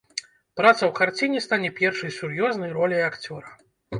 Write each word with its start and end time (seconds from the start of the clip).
Праца 0.59 0.79
ў 0.85 0.91
карціне 0.99 1.41
стане 1.47 1.69
першай 1.81 2.11
сур'ёзнай 2.19 2.75
роляй 2.81 3.07
акцёра. 3.09 3.49